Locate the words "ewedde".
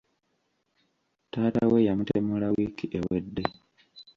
2.97-3.43